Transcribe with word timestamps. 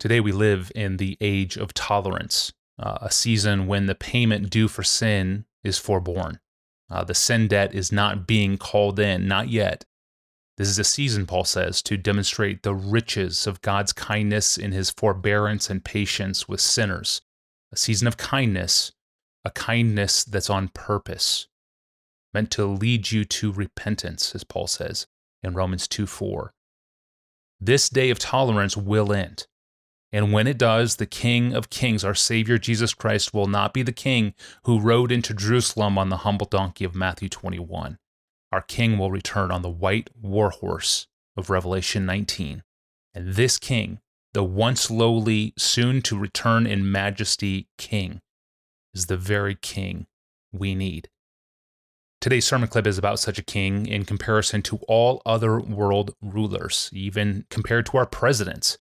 Today 0.00 0.18
we 0.18 0.32
live 0.32 0.72
in 0.74 0.96
the 0.96 1.18
age 1.20 1.58
of 1.58 1.74
tolerance, 1.74 2.54
uh, 2.78 2.96
a 3.02 3.10
season 3.10 3.66
when 3.66 3.84
the 3.84 3.94
payment 3.94 4.48
due 4.48 4.66
for 4.66 4.82
sin 4.82 5.44
is 5.62 5.76
forborne. 5.76 6.40
Uh, 6.90 7.04
the 7.04 7.14
sin 7.14 7.48
debt 7.48 7.74
is 7.74 7.92
not 7.92 8.26
being 8.26 8.56
called 8.56 8.98
in, 8.98 9.28
not 9.28 9.50
yet. 9.50 9.84
This 10.56 10.68
is 10.68 10.78
a 10.78 10.84
season, 10.84 11.26
Paul 11.26 11.44
says, 11.44 11.82
to 11.82 11.98
demonstrate 11.98 12.62
the 12.62 12.74
riches 12.74 13.46
of 13.46 13.60
God's 13.60 13.92
kindness 13.92 14.56
in 14.56 14.72
his 14.72 14.88
forbearance 14.88 15.68
and 15.68 15.84
patience 15.84 16.48
with 16.48 16.62
sinners. 16.62 17.20
A 17.70 17.76
season 17.76 18.08
of 18.08 18.16
kindness, 18.16 18.92
a 19.44 19.50
kindness 19.50 20.24
that's 20.24 20.48
on 20.48 20.68
purpose, 20.68 21.46
meant 22.32 22.50
to 22.52 22.64
lead 22.64 23.10
you 23.10 23.26
to 23.26 23.52
repentance, 23.52 24.34
as 24.34 24.44
Paul 24.44 24.66
says 24.66 25.06
in 25.42 25.52
Romans 25.52 25.86
2 25.86 26.06
4. 26.06 26.54
This 27.60 27.90
day 27.90 28.08
of 28.08 28.18
tolerance 28.18 28.78
will 28.78 29.12
end. 29.12 29.46
And 30.12 30.32
when 30.32 30.46
it 30.46 30.58
does, 30.58 30.96
the 30.96 31.06
King 31.06 31.54
of 31.54 31.70
Kings, 31.70 32.04
our 32.04 32.14
Savior 32.14 32.58
Jesus 32.58 32.94
Christ, 32.94 33.32
will 33.32 33.46
not 33.46 33.72
be 33.72 33.82
the 33.82 33.92
King 33.92 34.34
who 34.64 34.80
rode 34.80 35.12
into 35.12 35.34
Jerusalem 35.34 35.96
on 35.96 36.08
the 36.08 36.18
humble 36.18 36.46
donkey 36.46 36.84
of 36.84 36.94
Matthew 36.94 37.28
21. 37.28 37.98
Our 38.50 38.62
King 38.62 38.98
will 38.98 39.12
return 39.12 39.52
on 39.52 39.62
the 39.62 39.68
white 39.68 40.10
war 40.20 40.50
horse 40.50 41.06
of 41.36 41.50
Revelation 41.50 42.04
19. 42.04 42.64
And 43.14 43.34
this 43.34 43.58
King, 43.58 44.00
the 44.34 44.42
once 44.42 44.90
lowly, 44.90 45.54
soon 45.56 46.02
to 46.02 46.18
return 46.18 46.66
in 46.66 46.90
majesty 46.90 47.68
King, 47.78 48.20
is 48.92 49.06
the 49.06 49.16
very 49.16 49.54
King 49.54 50.06
we 50.52 50.74
need. 50.74 51.08
Today's 52.20 52.44
sermon 52.44 52.68
clip 52.68 52.86
is 52.86 52.98
about 52.98 53.18
such 53.18 53.38
a 53.38 53.42
king 53.42 53.86
in 53.86 54.04
comparison 54.04 54.60
to 54.62 54.78
all 54.88 55.22
other 55.24 55.58
world 55.58 56.14
rulers, 56.20 56.90
even 56.92 57.46
compared 57.48 57.86
to 57.86 57.96
our 57.96 58.04
presidents. 58.04 58.76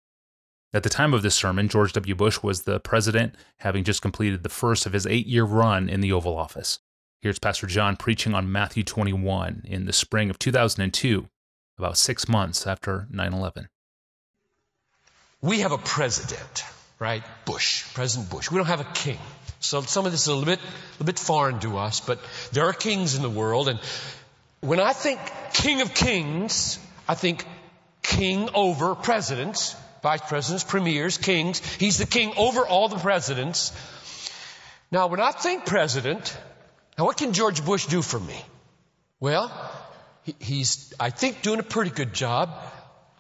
At 0.74 0.84
the 0.84 0.90
time 0.90 1.14
of 1.14 1.22
this 1.22 1.36
sermon, 1.36 1.70
George 1.70 1.94
W. 1.94 2.14
Bush 2.14 2.44
was 2.44 2.64
the 2.64 2.82
president, 2.82 3.36
having 3.60 3.86
just 3.86 4.02
completed 4.02 4.44
the 4.44 4.50
first 4.50 4.86
of 4.86 4.92
his 4.92 5.08
eight 5.08 5.26
year 5.26 5.46
run 5.46 5.88
in 5.88 6.02
the 6.02 6.12
Oval 6.12 6.38
Office. 6.38 6.80
Here's 7.22 7.40
Pastor 7.40 7.68
John 7.68 7.96
preaching 7.96 8.34
on 8.34 8.52
Matthew 8.52 8.84
21 8.84 9.64
in 9.64 9.86
the 9.86 9.94
spring 9.94 10.30
of 10.30 10.38
2002, 10.38 11.30
about 11.78 11.98
six 11.98 12.28
months 12.28 12.68
after 12.68 13.08
9 13.10 13.34
11. 13.34 13.70
We 15.40 15.60
have 15.62 15.72
a 15.72 15.78
president, 15.78 16.66
right? 17.00 17.24
Bush, 17.46 17.86
President 17.94 18.30
Bush. 18.30 18.52
We 18.52 18.58
don't 18.58 18.68
have 18.68 18.82
a 18.82 18.92
king. 18.94 19.20
So 19.62 19.82
some 19.82 20.06
of 20.06 20.12
this 20.12 20.22
is 20.22 20.28
a 20.28 20.36
little 20.36 20.46
bit, 20.46 20.60
a 20.60 20.92
little 20.94 21.06
bit 21.06 21.20
foreign 21.20 21.60
to 21.62 21.78
us, 21.78 22.02
but 22.02 22.20
there 22.52 22.66
are 22.66 22.74
kings 22.74 23.16
in 23.16 23.22
the 23.22 23.30
world. 23.30 23.70
And 23.70 23.80
when 24.60 24.82
I 24.82 24.92
think 24.92 25.22
king 25.54 25.80
of 25.80 25.94
kings, 25.94 26.78
I 27.08 27.16
think 27.16 27.46
king 28.04 28.50
over 28.54 28.96
presidents 28.96 29.78
vice 30.08 30.22
presidents, 30.22 30.64
premiers, 30.64 31.18
kings. 31.18 31.60
He's 31.76 31.98
the 31.98 32.06
king 32.06 32.32
over 32.38 32.66
all 32.66 32.88
the 32.88 32.96
presidents. 32.96 33.74
Now, 34.90 35.08
when 35.08 35.20
I 35.20 35.32
think 35.32 35.66
president, 35.66 36.38
now 36.98 37.04
what 37.04 37.18
can 37.18 37.34
George 37.34 37.66
Bush 37.66 37.88
do 37.88 38.02
for 38.02 38.18
me? 38.18 38.40
Well, 39.20 39.52
he's, 40.40 40.94
I 40.98 41.10
think, 41.10 41.42
doing 41.42 41.60
a 41.60 41.64
pretty 41.76 41.92
good 41.92 42.14
job 42.14 42.56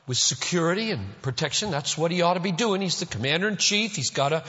with 0.07 0.15
security 0.17 0.91
and 0.91 1.21
protection. 1.21 1.71
That's 1.71 1.97
what 1.97 2.09
he 2.09 2.21
ought 2.21 2.35
to 2.35 2.39
be 2.39 2.53
doing. 2.53 2.79
He's 2.79 3.01
the 3.01 3.05
commander 3.05 3.49
in 3.49 3.57
chief. 3.57 3.97
He's 3.97 4.11
got 4.11 4.29
to 4.29 4.45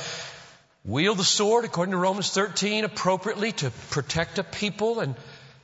wield 0.84 1.18
the 1.18 1.24
sword, 1.24 1.64
according 1.64 1.90
to 1.90 1.98
Romans 1.98 2.30
13, 2.30 2.84
appropriately 2.84 3.50
to 3.50 3.72
protect 3.90 4.38
a 4.38 4.44
people. 4.44 5.00
And, 5.00 5.16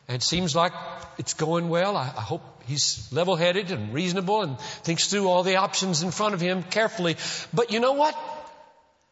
and 0.09 0.17
it 0.17 0.23
seems 0.23 0.55
like 0.55 0.73
it's 1.19 1.35
going 1.35 1.69
well. 1.69 1.97
I, 1.97 2.05
I 2.05 2.21
hope 2.21 2.43
He's 2.67 3.13
level 3.13 3.37
headed 3.37 3.71
and 3.71 3.93
reasonable 3.93 4.43
and 4.43 4.59
thinks 4.59 5.09
through 5.09 5.29
all 5.29 5.43
the 5.43 5.57
options 5.57 6.03
in 6.03 6.11
front 6.11 6.35
of 6.35 6.41
him 6.41 6.63
carefully. 6.63 7.17
But 7.53 7.73
you 7.73 7.81
know 7.81 7.93
what? 7.93 8.17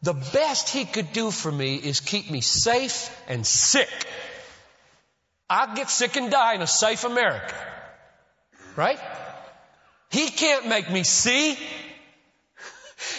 The 0.01 0.13
best 0.13 0.69
he 0.69 0.85
could 0.85 1.13
do 1.13 1.31
for 1.31 1.51
me 1.51 1.75
is 1.75 1.99
keep 1.99 2.29
me 2.29 2.41
safe 2.41 3.15
and 3.27 3.45
sick. 3.45 3.89
I'd 5.49 5.75
get 5.75 5.89
sick 5.89 6.15
and 6.15 6.31
die 6.31 6.55
in 6.55 6.61
a 6.61 6.67
safe 6.67 7.03
America. 7.03 7.55
Right? 8.75 8.99
He 10.09 10.29
can't 10.29 10.67
make 10.67 10.89
me 10.91 11.03
see. 11.03 11.55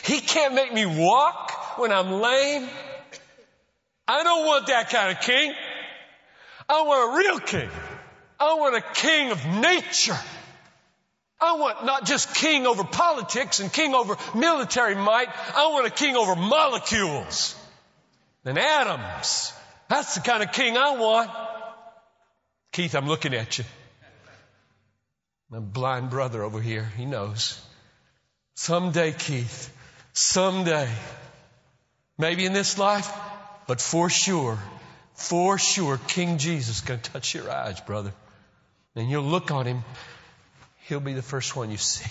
He 0.02 0.20
can't 0.20 0.54
make 0.54 0.72
me 0.72 0.84
walk 0.84 1.78
when 1.78 1.92
I'm 1.92 2.10
lame. 2.10 2.68
I 4.08 4.22
don't 4.22 4.46
want 4.46 4.66
that 4.66 4.90
kind 4.90 5.16
of 5.16 5.22
king. 5.22 5.54
I 6.68 6.82
want 6.82 7.14
a 7.14 7.18
real 7.18 7.40
king. 7.40 7.70
I 8.40 8.54
want 8.54 8.76
a 8.76 8.82
king 8.94 9.30
of 9.30 9.44
nature. 9.46 10.18
I 11.40 11.56
want 11.56 11.84
not 11.84 12.06
just 12.06 12.34
king 12.34 12.66
over 12.66 12.84
politics 12.84 13.60
and 13.60 13.72
king 13.72 13.94
over 13.94 14.16
military 14.34 14.94
might. 14.94 15.28
I 15.54 15.66
want 15.68 15.86
a 15.86 15.90
king 15.90 16.16
over 16.16 16.34
molecules 16.34 17.54
and 18.44 18.58
atoms. 18.58 19.52
That's 19.88 20.14
the 20.14 20.20
kind 20.20 20.42
of 20.42 20.52
king 20.52 20.76
I 20.76 20.96
want. 20.96 21.30
Keith, 22.72 22.94
I'm 22.94 23.06
looking 23.06 23.34
at 23.34 23.58
you. 23.58 23.64
My 25.50 25.60
blind 25.60 26.10
brother 26.10 26.42
over 26.42 26.60
here, 26.60 26.90
he 26.96 27.04
knows. 27.04 27.60
Someday, 28.54 29.12
Keith, 29.12 29.72
someday, 30.12 30.88
maybe 32.18 32.46
in 32.46 32.52
this 32.52 32.78
life, 32.78 33.12
but 33.66 33.80
for 33.80 34.08
sure, 34.08 34.58
for 35.14 35.58
sure, 35.58 35.98
King 36.08 36.38
Jesus 36.38 36.76
is 36.76 36.80
going 36.82 37.00
to 37.00 37.10
touch 37.10 37.34
your 37.34 37.50
eyes, 37.50 37.80
brother. 37.80 38.12
And 38.96 39.10
you'll 39.10 39.24
look 39.24 39.50
on 39.50 39.66
him, 39.66 39.84
he'll 40.88 41.00
be 41.00 41.14
the 41.14 41.22
first 41.22 41.56
one 41.56 41.70
you 41.70 41.76
see. 41.76 42.10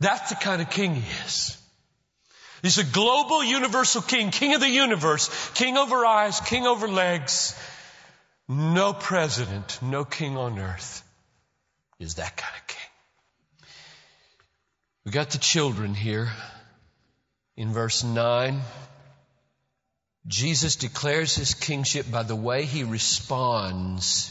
That's 0.00 0.30
the 0.30 0.36
kind 0.36 0.62
of 0.62 0.70
king 0.70 0.94
he 0.94 1.10
is. 1.24 1.56
He's 2.62 2.78
a 2.78 2.84
global 2.84 3.42
universal 3.44 4.02
king, 4.02 4.30
king 4.30 4.54
of 4.54 4.60
the 4.60 4.68
universe, 4.68 5.50
king 5.54 5.76
over 5.76 6.04
eyes, 6.04 6.40
king 6.40 6.66
over 6.66 6.88
legs. 6.88 7.58
No 8.48 8.92
president, 8.92 9.78
no 9.82 10.04
king 10.04 10.36
on 10.36 10.58
earth 10.58 11.04
is 11.98 12.14
that 12.14 12.36
kind 12.36 12.54
of 12.56 12.66
king. 12.66 13.68
We 15.04 15.12
got 15.12 15.30
the 15.30 15.38
children 15.38 15.94
here 15.94 16.30
in 17.56 17.72
verse 17.72 18.04
9. 18.04 18.60
Jesus 20.28 20.76
declares 20.76 21.34
his 21.34 21.54
kingship 21.54 22.10
by 22.10 22.22
the 22.22 22.36
way 22.36 22.64
he 22.64 22.84
responds 22.84 24.30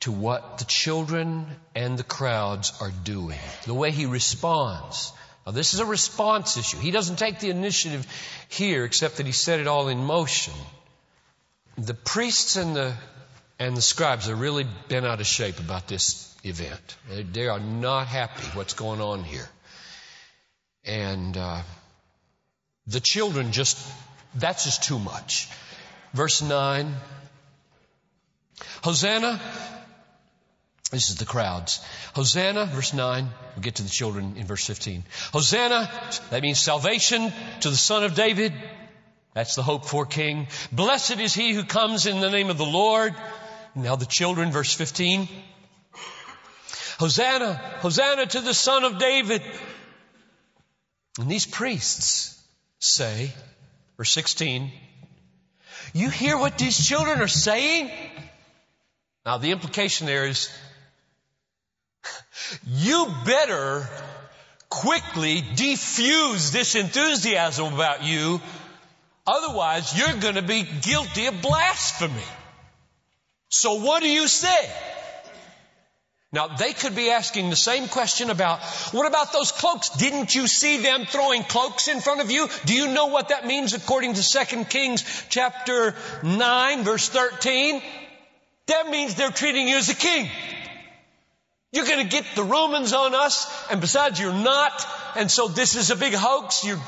to 0.00 0.10
what 0.10 0.58
the 0.58 0.64
children 0.64 1.46
and 1.74 1.98
the 1.98 2.02
crowds 2.04 2.72
are 2.80 2.90
doing, 3.04 3.38
the 3.66 3.74
way 3.74 3.90
he 3.90 4.06
responds. 4.06 5.12
Now, 5.46 5.52
this 5.52 5.74
is 5.74 5.80
a 5.80 5.86
response 5.86 6.56
issue. 6.56 6.78
He 6.78 6.90
doesn't 6.90 7.18
take 7.18 7.40
the 7.40 7.50
initiative 7.50 8.06
here, 8.48 8.84
except 8.84 9.18
that 9.18 9.26
he 9.26 9.32
set 9.32 9.60
it 9.60 9.66
all 9.66 9.88
in 9.88 10.02
motion. 10.02 10.54
The 11.76 11.94
priests 11.94 12.56
and 12.56 12.74
the 12.74 12.94
and 13.58 13.76
the 13.76 13.82
scribes 13.82 14.28
are 14.28 14.34
really 14.34 14.66
bent 14.88 15.06
out 15.06 15.20
of 15.20 15.26
shape 15.26 15.60
about 15.60 15.86
this 15.86 16.34
event. 16.42 16.96
They, 17.08 17.22
they 17.22 17.46
are 17.46 17.60
not 17.60 18.08
happy 18.08 18.44
what's 18.54 18.74
going 18.74 19.00
on 19.00 19.24
here, 19.24 19.48
and 20.84 21.36
uh, 21.36 21.62
the 22.86 23.00
children 23.00 23.52
just 23.52 23.78
that's 24.34 24.64
just 24.64 24.82
too 24.82 24.98
much. 24.98 25.48
Verse 26.12 26.42
nine. 26.42 26.94
Hosanna 28.82 29.40
this 30.92 31.08
is 31.08 31.16
the 31.16 31.24
crowds. 31.24 31.80
Hosanna, 32.14 32.66
verse 32.66 32.92
9. 32.92 33.26
We'll 33.54 33.62
get 33.62 33.76
to 33.76 33.82
the 33.82 33.88
children 33.88 34.34
in 34.36 34.46
verse 34.46 34.66
15. 34.66 35.04
Hosanna, 35.32 35.90
that 36.28 36.42
means 36.42 36.58
salvation 36.58 37.32
to 37.60 37.70
the 37.70 37.78
son 37.78 38.04
of 38.04 38.14
David. 38.14 38.52
That's 39.32 39.54
the 39.54 39.62
hope 39.62 39.86
for 39.86 40.04
king. 40.04 40.48
Blessed 40.70 41.18
is 41.18 41.32
he 41.32 41.54
who 41.54 41.64
comes 41.64 42.04
in 42.04 42.20
the 42.20 42.28
name 42.28 42.50
of 42.50 42.58
the 42.58 42.66
Lord. 42.66 43.14
Now 43.74 43.96
the 43.96 44.04
children, 44.04 44.52
verse 44.52 44.74
15. 44.74 45.28
Hosanna, 46.98 47.54
Hosanna 47.80 48.26
to 48.26 48.40
the 48.42 48.52
son 48.52 48.84
of 48.84 48.98
David. 48.98 49.40
And 51.18 51.30
these 51.30 51.46
priests 51.46 52.38
say, 52.80 53.32
verse 54.02 54.10
16, 54.10 54.72
you 55.92 56.10
hear 56.10 56.36
what 56.36 56.58
these 56.58 56.88
children 56.88 57.20
are 57.20 57.28
saying? 57.28 57.88
Now 59.24 59.38
the 59.38 59.52
implication 59.52 60.08
there 60.08 60.26
is 60.26 60.50
you 62.66 63.06
better 63.24 63.88
quickly 64.68 65.40
defuse 65.40 66.50
this 66.50 66.74
enthusiasm 66.74 67.74
about 67.74 68.02
you. 68.02 68.40
Otherwise, 69.24 69.96
you're 69.96 70.18
going 70.20 70.34
to 70.34 70.42
be 70.42 70.64
guilty 70.64 71.26
of 71.26 71.40
blasphemy. 71.40 72.28
So 73.50 73.74
what 73.74 74.02
do 74.02 74.08
you 74.08 74.26
say? 74.26 74.72
Now, 76.32 76.48
they 76.48 76.72
could 76.72 76.96
be 76.96 77.10
asking 77.10 77.50
the 77.50 77.56
same 77.56 77.88
question 77.88 78.30
about, 78.30 78.62
what 78.92 79.06
about 79.06 79.34
those 79.34 79.52
cloaks? 79.52 79.90
Didn't 79.90 80.34
you 80.34 80.46
see 80.46 80.78
them 80.78 81.04
throwing 81.04 81.42
cloaks 81.42 81.88
in 81.88 82.00
front 82.00 82.22
of 82.22 82.30
you? 82.30 82.48
Do 82.64 82.74
you 82.74 82.88
know 82.88 83.06
what 83.06 83.28
that 83.28 83.46
means 83.46 83.74
according 83.74 84.14
to 84.14 84.22
2 84.22 84.64
Kings 84.64 85.04
chapter 85.28 85.94
9 86.22 86.84
verse 86.84 87.10
13? 87.10 87.82
That 88.66 88.88
means 88.88 89.14
they're 89.14 89.30
treating 89.30 89.68
you 89.68 89.76
as 89.76 89.90
a 89.90 89.94
king. 89.94 90.30
You're 91.70 91.86
going 91.86 92.06
to 92.06 92.10
get 92.10 92.24
the 92.34 92.44
Romans 92.44 92.94
on 92.94 93.14
us, 93.14 93.50
and 93.70 93.80
besides, 93.80 94.18
you're 94.18 94.32
not. 94.32 94.86
And 95.16 95.30
so 95.30 95.48
this 95.48 95.74
is 95.76 95.90
a 95.90 95.96
big 95.96 96.14
hoax. 96.14 96.64
You're, 96.64 96.80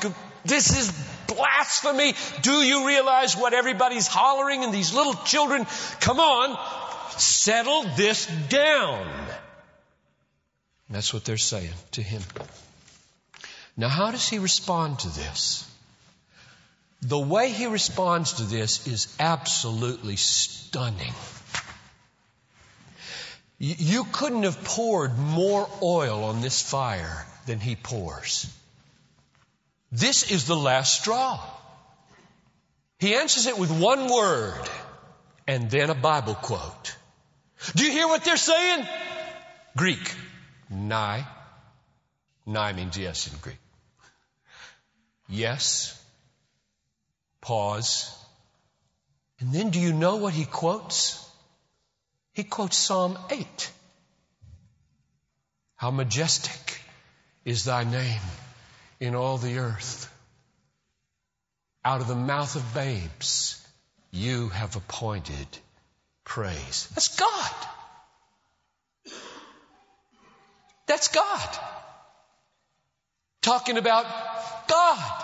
this 0.43 0.75
is 0.75 0.91
blasphemy. 1.27 2.13
Do 2.41 2.51
you 2.51 2.87
realize 2.87 3.35
what 3.35 3.53
everybody's 3.53 4.07
hollering 4.07 4.63
and 4.63 4.73
these 4.73 4.93
little 4.93 5.15
children? 5.25 5.65
Come 5.99 6.19
on, 6.19 6.57
settle 7.17 7.83
this 7.95 8.25
down. 8.49 9.07
That's 10.89 11.13
what 11.13 11.25
they're 11.25 11.37
saying 11.37 11.73
to 11.91 12.01
him. 12.01 12.21
Now, 13.77 13.89
how 13.89 14.11
does 14.11 14.27
he 14.27 14.39
respond 14.39 14.99
to 14.99 15.09
this? 15.09 15.69
The 17.01 17.19
way 17.19 17.51
he 17.51 17.67
responds 17.67 18.33
to 18.33 18.43
this 18.43 18.87
is 18.87 19.13
absolutely 19.19 20.15
stunning. 20.15 21.13
You 23.57 24.05
couldn't 24.11 24.43
have 24.43 24.63
poured 24.63 25.17
more 25.17 25.69
oil 25.81 26.25
on 26.25 26.41
this 26.41 26.61
fire 26.61 27.25
than 27.45 27.59
he 27.59 27.75
pours. 27.75 28.51
This 29.91 30.31
is 30.31 30.45
the 30.45 30.55
last 30.55 31.01
straw. 31.01 31.39
He 32.99 33.15
answers 33.15 33.45
it 33.45 33.57
with 33.57 33.71
one 33.71 34.11
word 34.11 34.69
and 35.47 35.69
then 35.69 35.89
a 35.89 35.95
Bible 35.95 36.35
quote. 36.35 36.95
Do 37.73 37.83
you 37.83 37.91
hear 37.91 38.07
what 38.07 38.23
they're 38.23 38.37
saying? 38.37 38.85
Greek. 39.75 40.15
Nai. 40.69 41.25
Nai 42.45 42.73
means 42.73 42.97
yes 42.97 43.27
in 43.31 43.37
Greek. 43.39 43.57
Yes. 45.27 45.99
Pause. 47.41 48.11
And 49.39 49.53
then 49.53 49.69
do 49.69 49.79
you 49.79 49.93
know 49.93 50.17
what 50.17 50.33
he 50.33 50.45
quotes? 50.45 51.21
He 52.33 52.43
quotes 52.43 52.77
Psalm 52.77 53.17
8. 53.29 53.71
How 55.75 55.91
majestic 55.91 56.81
is 57.43 57.63
thy 57.63 57.83
name 57.83 58.21
in 58.99 59.15
all 59.15 59.37
the 59.37 59.57
earth. 59.57 60.11
Out 61.83 62.01
of 62.01 62.07
the 62.07 62.15
mouth 62.15 62.55
of 62.55 62.73
babes, 62.73 63.61
you 64.11 64.49
have 64.49 64.75
appointed 64.75 65.47
praise. 66.25 66.89
That's 66.93 67.15
God. 67.15 67.51
That's 70.87 71.07
God. 71.07 71.57
Talking 73.41 73.77
about 73.77 74.05
God. 74.67 75.23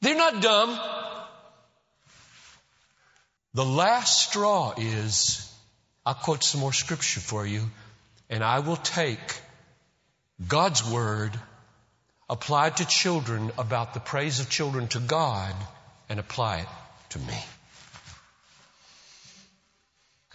They're 0.00 0.16
not 0.16 0.42
dumb. 0.42 0.78
The 3.54 3.64
last 3.64 4.28
straw 4.28 4.74
is, 4.76 5.50
I'll 6.04 6.14
quote 6.14 6.44
some 6.44 6.60
more 6.60 6.72
scripture 6.72 7.20
for 7.20 7.46
you, 7.46 7.62
and 8.28 8.44
I 8.44 8.58
will 8.58 8.76
take 8.76 9.40
God's 10.46 10.88
word 10.90 11.32
applied 12.28 12.78
to 12.78 12.86
children 12.86 13.52
about 13.56 13.94
the 13.94 14.00
praise 14.00 14.40
of 14.40 14.50
children 14.50 14.88
to 14.88 14.98
God 14.98 15.54
and 16.08 16.20
apply 16.20 16.58
it 16.58 16.68
to 17.10 17.18
me. 17.18 17.38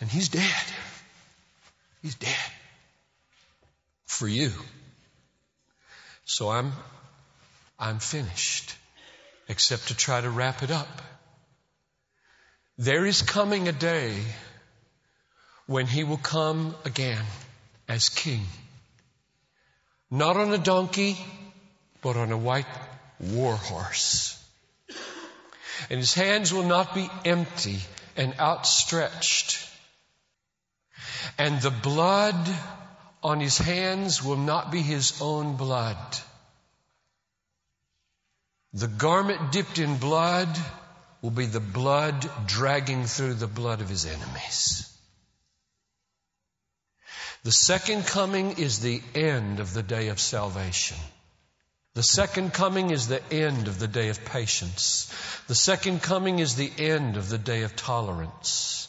And 0.01 0.09
he's 0.09 0.30
dead. 0.30 0.65
He's 2.01 2.15
dead. 2.15 2.51
For 4.06 4.27
you. 4.27 4.51
So 6.25 6.50
I'm, 6.50 6.74
I'm 7.80 8.00
finished. 8.00 8.75
Except 9.48 9.88
to 9.89 9.95
try 9.95 10.19
to 10.19 10.30
wrap 10.30 10.63
it 10.63 10.71
up. 10.71 11.01
There 12.77 13.06
is 13.06 13.21
coming 13.21 13.68
a 13.68 13.71
day 13.71 14.15
when 15.68 15.86
he 15.86 16.04
will 16.04 16.18
come 16.18 16.75
again 16.83 17.24
as 17.88 18.09
king. 18.09 18.42
Not 20.09 20.36
on 20.36 20.51
a 20.51 20.57
donkey, 20.57 21.18
but 22.01 22.18
on 22.18 22.31
a 22.31 22.38
white 22.38 22.65
war 23.19 23.56
horse. 23.56 24.38
And 25.89 26.00
his 26.00 26.13
hands 26.13 26.51
will 26.51 26.63
not 26.63 26.95
be 26.95 27.09
empty 27.24 27.80
and 28.18 28.33
outstretched. 28.39 29.61
And 31.42 31.60
the 31.60 31.72
blood 31.72 32.56
on 33.24 33.40
his 33.40 33.58
hands 33.58 34.24
will 34.24 34.38
not 34.38 34.72
be 34.72 34.84
his 34.84 35.20
own 35.22 35.56
blood. 35.56 35.98
The 38.74 38.88
garment 38.88 39.52
dipped 39.52 39.80
in 39.80 39.98
blood 39.98 40.56
will 41.24 41.32
be 41.32 41.48
the 41.48 41.60
blood 41.60 42.30
dragging 42.46 43.06
through 43.06 43.34
the 43.34 43.48
blood 43.48 43.82
of 43.82 43.90
his 43.90 44.06
enemies. 44.06 44.88
The 47.42 47.52
second 47.52 48.06
coming 48.06 48.60
is 48.60 48.80
the 48.80 49.02
end 49.16 49.60
of 49.60 49.74
the 49.74 49.82
day 49.82 50.10
of 50.10 50.20
salvation. 50.20 50.98
The 51.96 52.04
second 52.04 52.54
coming 52.54 52.92
is 52.92 53.08
the 53.08 53.34
end 53.34 53.68
of 53.68 53.80
the 53.80 53.88
day 53.88 54.10
of 54.10 54.26
patience. 54.26 55.12
The 55.48 55.56
second 55.56 56.04
coming 56.04 56.38
is 56.38 56.56
the 56.56 56.72
end 56.78 57.18
of 57.18 57.30
the 57.30 57.40
day 57.40 57.64
of 57.64 57.76
tolerance. 57.76 58.81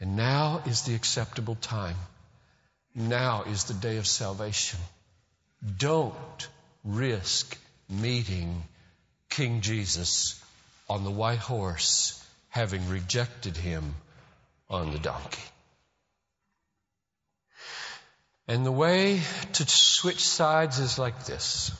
And 0.00 0.16
now 0.16 0.62
is 0.66 0.82
the 0.82 0.94
acceptable 0.94 1.54
time. 1.54 1.96
Now 2.94 3.44
is 3.44 3.64
the 3.64 3.74
day 3.74 3.96
of 3.96 4.06
salvation. 4.06 4.78
Don't 5.78 6.48
risk 6.84 7.58
meeting 7.88 8.62
King 9.30 9.60
Jesus 9.60 10.42
on 10.88 11.04
the 11.04 11.10
white 11.10 11.38
horse, 11.38 12.22
having 12.48 12.88
rejected 12.88 13.56
him 13.56 13.94
on 14.68 14.92
the 14.92 14.98
donkey. 14.98 15.42
And 18.48 18.64
the 18.64 18.72
way 18.72 19.20
to 19.54 19.68
switch 19.68 20.24
sides 20.24 20.78
is 20.78 20.98
like 20.98 21.24
this. 21.24 21.72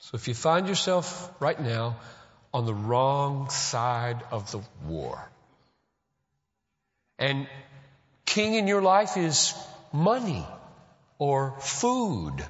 So 0.00 0.16
if 0.16 0.26
you 0.26 0.34
find 0.34 0.66
yourself 0.66 1.30
right 1.40 1.60
now 1.60 1.98
on 2.52 2.66
the 2.66 2.74
wrong 2.74 3.50
side 3.50 4.22
of 4.30 4.50
the 4.50 4.60
war, 4.86 5.29
and 7.20 7.46
king 8.26 8.54
in 8.54 8.66
your 8.66 8.82
life 8.82 9.16
is 9.16 9.54
money 9.92 10.44
or 11.18 11.54
food 11.60 12.44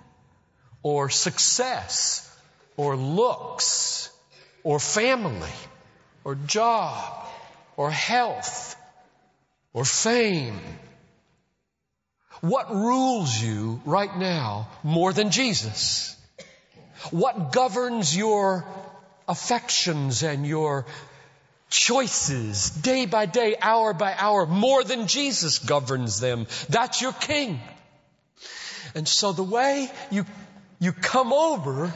or 0.83 1.11
success 1.11 2.27
or 2.77 2.97
looks 2.97 4.11
or 4.63 4.79
family 4.79 5.57
or 6.25 6.35
job 6.35 7.27
or 7.77 7.91
health 7.91 8.77
or 9.75 9.85
fame 9.85 10.61
what 12.41 12.71
rules 12.71 13.43
you 13.43 13.83
right 13.85 14.17
now 14.17 14.69
more 14.83 15.13
than 15.13 15.31
Jesus? 15.31 16.17
What 17.11 17.53
governs 17.53 18.17
your 18.17 18.65
affections 19.29 20.23
and 20.23 20.47
your 20.47 20.87
choices 21.71 22.71
day 22.71 23.07
by 23.07 23.27
day, 23.27 23.57
hour 23.61 23.95
by 23.95 24.15
hour, 24.19 24.45
more 24.47 24.85
than 24.85 25.07
Jesus 25.07 25.59
governs 25.59 26.21
them? 26.21 26.47
That's 26.69 27.01
your 27.01 27.13
king. 27.13 27.61
And 28.95 29.07
so 29.07 29.33
the 29.33 29.45
way 29.45 29.91
you, 30.11 30.27
you 30.81 30.93
come 30.93 31.33
over 31.33 31.95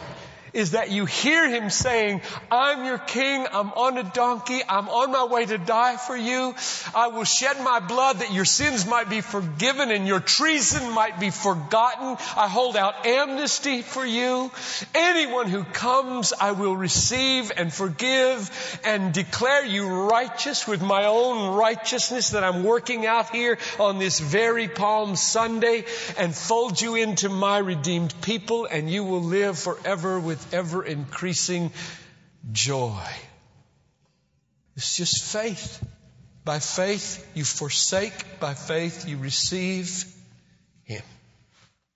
is 0.55 0.71
that 0.71 0.91
you 0.91 1.05
hear 1.05 1.49
him 1.49 1.69
saying, 1.69 2.23
I'm 2.51 2.85
your 2.85 2.99
king. 2.99 3.47
I'm 3.53 3.71
on 3.73 3.99
a 3.99 4.05
donkey. 4.05 4.61
I'm 4.69 4.89
on 4.89 5.11
my 5.11 5.25
way 5.25 5.45
to 5.45 5.59
die 5.59 5.97
for 5.97 6.17
you. 6.17 6.55
I 6.95 7.09
will 7.09 7.25
shed 7.25 7.61
my 7.63 7.81
blood 7.81 8.21
that 8.21 8.33
your 8.33 8.45
sins 8.45 8.87
might 8.87 9.11
be 9.11 9.21
forgiven 9.21 9.91
and 9.91 10.07
your 10.07 10.21
treason 10.21 10.93
might 10.93 11.19
be 11.19 11.31
forgotten. 11.31 12.17
I 12.37 12.49
hold 12.49 12.77
out 12.77 13.05
amnesty 13.05 13.83
for 13.83 14.07
you. 14.07 14.51
Anyone 14.95 15.49
who 15.49 15.65
comes, 15.65 16.33
I 16.33 16.53
will 16.53 16.77
receive 16.77 17.51
and 17.57 17.73
forgive 17.73 18.81
and 18.85 19.13
declare 19.13 19.65
you 19.65 19.89
righteous 19.89 20.69
with 20.69 20.83
my 20.83 21.07
own 21.07 21.57
righteousness 21.57 22.31
that 22.31 22.45
I'm 22.45 22.63
working 22.63 23.07
out 23.07 23.31
here 23.31 23.59
on 23.81 23.99
this 23.99 24.21
very 24.21 24.69
Palm 24.69 25.17
Sunday 25.17 25.85
and 26.17 26.35
fold 26.35 26.81
you 26.81 26.95
into 26.95 27.29
my 27.29 27.59
redeemed 27.59 28.15
people 28.23 28.67
and 28.67 28.89
you 28.89 29.03
will 29.03 29.23
live 29.23 29.59
forever 29.59 30.21
with 30.21 30.44
ever 30.53 30.85
increasing 30.85 31.71
joy. 32.53 33.03
It's 34.77 34.97
just 34.97 35.25
faith. 35.25 35.85
By 36.45 36.59
faith 36.59 37.27
you 37.35 37.45
forsake, 37.45 38.39
by 38.39 38.55
faith 38.55 39.09
you 39.09 39.17
receive 39.17 40.05
Him. 40.85 41.03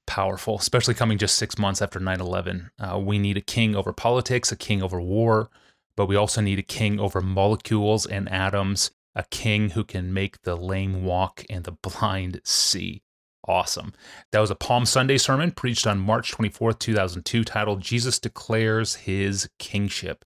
Powerful, 0.07 0.57
especially 0.59 0.95
coming 0.95 1.19
just 1.19 1.37
six 1.37 1.59
months 1.59 1.83
after 1.83 2.01
9 2.01 2.21
11. 2.21 2.71
Uh, 2.79 2.99
we 2.99 3.19
need 3.19 3.37
a 3.37 3.43
king 3.43 3.77
over 3.77 3.93
politics, 3.93 4.51
a 4.51 4.57
king 4.57 4.83
over 4.83 5.01
war, 5.01 5.51
but 5.97 6.07
we 6.07 6.17
also 6.17 6.41
need 6.41 6.59
a 6.59 6.63
king 6.63 6.99
over 6.99 7.21
molecules 7.21 8.07
and 8.07 8.29
atoms, 8.31 8.91
a 9.15 9.25
king 9.25 9.71
who 9.71 9.85
can 9.85 10.15
make 10.15 10.41
the 10.43 10.57
lame 10.57 11.05
walk 11.05 11.45
and 11.51 11.65
the 11.65 11.73
blind 11.73 12.41
see 12.45 13.03
awesome. 13.49 13.93
That 14.33 14.41
was 14.41 14.51
a 14.51 14.55
Palm 14.55 14.87
Sunday 14.87 15.19
sermon 15.19 15.51
preached 15.51 15.87
on 15.87 15.99
March 15.99 16.33
24th, 16.33 16.79
2002, 16.79 17.45
titled 17.45 17.81
Jesus 17.81 18.19
Declares 18.19 18.97
His 18.97 19.49
Kingship. 19.59 20.25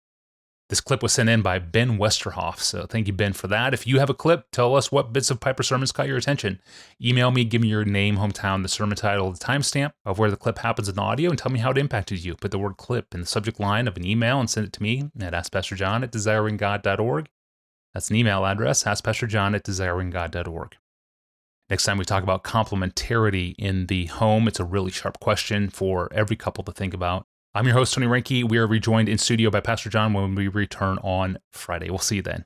This 0.72 0.80
clip 0.80 1.02
was 1.02 1.12
sent 1.12 1.28
in 1.28 1.42
by 1.42 1.58
Ben 1.58 1.98
Westerhoff. 1.98 2.58
So 2.60 2.86
thank 2.86 3.06
you, 3.06 3.12
Ben, 3.12 3.34
for 3.34 3.46
that. 3.48 3.74
If 3.74 3.86
you 3.86 3.98
have 3.98 4.08
a 4.08 4.14
clip, 4.14 4.46
tell 4.52 4.74
us 4.74 4.90
what 4.90 5.12
bits 5.12 5.30
of 5.30 5.38
Piper 5.38 5.62
sermons 5.62 5.92
caught 5.92 6.08
your 6.08 6.16
attention. 6.16 6.62
Email 6.98 7.30
me, 7.30 7.44
give 7.44 7.60
me 7.60 7.68
your 7.68 7.84
name, 7.84 8.16
hometown, 8.16 8.62
the 8.62 8.70
sermon 8.70 8.96
title, 8.96 9.30
the 9.30 9.38
timestamp 9.38 9.92
of 10.06 10.18
where 10.18 10.30
the 10.30 10.36
clip 10.38 10.58
happens 10.60 10.88
in 10.88 10.94
the 10.94 11.02
audio, 11.02 11.28
and 11.28 11.38
tell 11.38 11.52
me 11.52 11.58
how 11.58 11.72
it 11.72 11.76
impacted 11.76 12.24
you. 12.24 12.36
Put 12.36 12.52
the 12.52 12.58
word 12.58 12.78
clip 12.78 13.14
in 13.14 13.20
the 13.20 13.26
subject 13.26 13.60
line 13.60 13.86
of 13.86 13.98
an 13.98 14.06
email 14.06 14.40
and 14.40 14.48
send 14.48 14.66
it 14.66 14.72
to 14.72 14.82
me 14.82 15.10
at 15.20 15.34
AskPastorJohn 15.34 16.02
at 16.04 16.10
desiringgod.org. 16.10 17.28
That's 17.92 18.08
an 18.08 18.16
email 18.16 18.46
address, 18.46 18.84
AskPastorJohn 18.84 19.54
at 19.54 19.64
desiringgod.org. 19.64 20.76
Next 21.70 21.84
time 21.84 21.96
we 21.96 22.04
talk 22.04 22.22
about 22.22 22.44
complementarity 22.44 23.54
in 23.58 23.86
the 23.86 24.06
home, 24.06 24.46
it's 24.46 24.60
a 24.60 24.64
really 24.64 24.90
sharp 24.90 25.20
question 25.20 25.70
for 25.70 26.12
every 26.12 26.36
couple 26.36 26.64
to 26.64 26.72
think 26.72 26.92
about. 26.92 27.24
I'm 27.54 27.66
your 27.66 27.74
host, 27.74 27.94
Tony 27.94 28.06
Reinke. 28.06 28.48
We 28.48 28.58
are 28.58 28.66
rejoined 28.66 29.08
in 29.08 29.18
studio 29.18 29.50
by 29.50 29.60
Pastor 29.60 29.88
John 29.88 30.12
when 30.12 30.34
we 30.34 30.48
return 30.48 30.98
on 30.98 31.38
Friday. 31.50 31.90
We'll 31.90 31.98
see 31.98 32.16
you 32.16 32.22
then. 32.22 32.44